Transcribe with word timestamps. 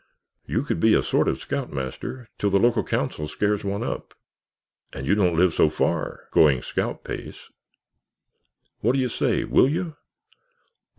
You 0.47 0.63
could 0.63 0.79
be 0.79 0.95
a 0.95 1.03
sort 1.03 1.27
of 1.27 1.39
scoutmaster 1.39 2.27
till 2.39 2.49
the 2.49 2.57
Local 2.57 2.83
Council 2.83 3.27
scares 3.27 3.63
one 3.63 3.83
up. 3.83 4.15
And 4.91 5.05
you 5.05 5.13
don't 5.13 5.35
live 5.37 5.53
so 5.53 5.69
far—going 5.69 6.63
scout 6.63 7.03
pace. 7.03 7.51
What 8.79 8.93
do 8.93 8.97
you 8.97 9.09
say? 9.09 9.43
Will 9.43 9.69
you?" 9.69 9.97